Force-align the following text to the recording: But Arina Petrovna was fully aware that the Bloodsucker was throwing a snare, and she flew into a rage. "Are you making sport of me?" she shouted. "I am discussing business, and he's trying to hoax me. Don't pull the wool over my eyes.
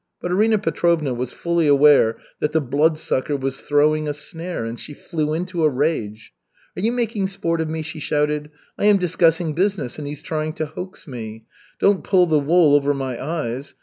But 0.19 0.31
Arina 0.31 0.57
Petrovna 0.57 1.13
was 1.13 1.31
fully 1.31 1.67
aware 1.67 2.17
that 2.39 2.53
the 2.53 2.59
Bloodsucker 2.59 3.37
was 3.37 3.61
throwing 3.61 4.07
a 4.07 4.15
snare, 4.15 4.65
and 4.65 4.79
she 4.79 4.95
flew 4.95 5.31
into 5.35 5.63
a 5.63 5.69
rage. 5.69 6.33
"Are 6.75 6.79
you 6.81 6.91
making 6.91 7.27
sport 7.27 7.61
of 7.61 7.69
me?" 7.69 7.83
she 7.83 7.99
shouted. 7.99 8.49
"I 8.79 8.85
am 8.85 8.97
discussing 8.97 9.53
business, 9.53 9.99
and 9.99 10.07
he's 10.07 10.23
trying 10.23 10.53
to 10.53 10.65
hoax 10.65 11.07
me. 11.07 11.45
Don't 11.79 12.03
pull 12.03 12.25
the 12.25 12.39
wool 12.39 12.73
over 12.75 12.95
my 12.95 13.23
eyes. 13.23 13.75